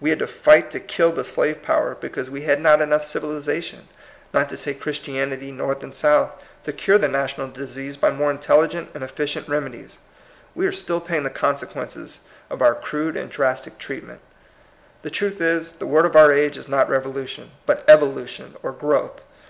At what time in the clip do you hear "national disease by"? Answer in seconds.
7.06-8.10